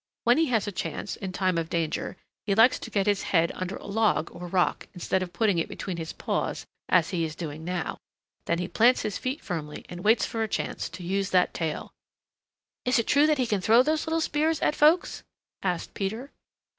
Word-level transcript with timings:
When 0.23 0.39
he 0.39 0.47
has 0.47 0.65
a 0.65 0.71
chance, 0.71 1.15
in 1.15 1.31
time 1.31 1.59
of 1.59 1.69
danger, 1.69 2.17
he 2.47 2.55
likes 2.55 2.79
to 2.79 2.89
get 2.89 3.05
his 3.05 3.21
head 3.21 3.51
under 3.53 3.75
a 3.75 3.85
log 3.85 4.31
or 4.35 4.47
rock, 4.47 4.87
instead 4.95 5.21
of 5.21 5.31
putting 5.31 5.59
it 5.59 5.67
between 5.69 5.97
his 5.97 6.11
paws 6.11 6.65
as 6.89 7.11
he 7.11 7.23
is 7.23 7.35
doing 7.35 7.63
now. 7.63 7.97
Then 8.45 8.57
he 8.57 8.67
plants 8.67 9.03
his 9.03 9.19
feet 9.19 9.41
firmly 9.43 9.85
and 9.89 10.03
waits 10.03 10.25
for 10.25 10.41
a 10.41 10.47
chance 10.47 10.89
to 10.89 11.03
use 11.03 11.29
that 11.29 11.53
tail." 11.53 11.93
"Is 12.83 12.97
it 12.97 13.05
true 13.05 13.27
that 13.27 13.37
he 13.37 13.45
can 13.45 13.61
throw 13.61 13.83
those 13.83 14.07
little 14.07 14.21
spears 14.21 14.59
at 14.61 14.73
folks?" 14.73 15.21
asked 15.61 15.93
Peter. 15.93 16.31